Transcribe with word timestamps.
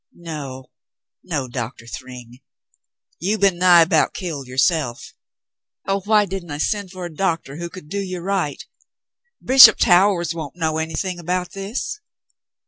"No, 0.15 0.71
no, 1.23 1.47
Doctor 1.47 1.85
Thryng. 1.85 2.39
You 3.19 3.37
been 3.37 3.59
nigh 3.59 3.83
about 3.83 4.15
killed 4.15 4.47
3^ourself. 4.47 5.13
Oh, 5.85 5.99
why 6.05 6.25
didn't 6.25 6.49
I 6.49 6.57
send 6.57 6.89
for 6.89 7.05
a 7.05 7.13
doctor 7.13 7.57
who 7.57 7.69
could 7.69 7.87
do 7.87 7.99
you 7.99 8.17
right! 8.19 8.65
Bishop 9.45 9.77
Towers 9.77 10.33
won't 10.33 10.55
know 10.55 10.79
anything 10.79 11.19
about 11.19 11.51
this." 11.51 11.99